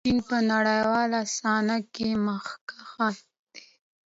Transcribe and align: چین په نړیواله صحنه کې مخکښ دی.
چین 0.07 0.17
په 0.27 0.37
نړیواله 0.51 1.21
صحنه 1.35 1.77
کې 1.93 2.09
مخکښ 2.25 3.17
دی. 3.53 3.67